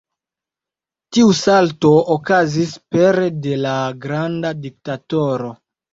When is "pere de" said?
2.95-3.53